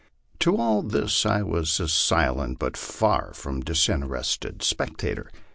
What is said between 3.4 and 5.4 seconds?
disinterested spectator.